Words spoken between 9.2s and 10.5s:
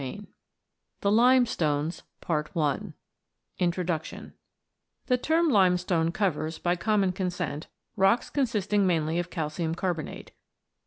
calcium carbonate.